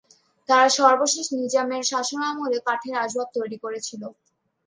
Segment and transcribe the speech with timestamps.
[0.49, 4.01] তারা সর্বশেষ নিজামের শাসনামলে কাঠের আসবাব তৈরি করেছিল।